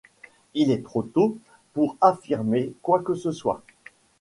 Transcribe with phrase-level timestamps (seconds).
[0.55, 1.37] Il est trop tôt
[1.73, 3.61] pour affirmer quoi que ce soit.